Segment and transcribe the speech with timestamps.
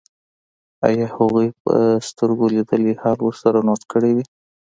[0.87, 1.75] ایا هغوی به
[2.09, 4.25] سترګو لیدلی حال ورسره نوټ کړی وي